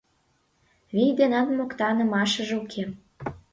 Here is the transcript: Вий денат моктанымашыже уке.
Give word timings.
Вий 0.93 1.11
денат 1.19 1.47
моктанымашыже 1.57 2.55
уке. 2.63 2.83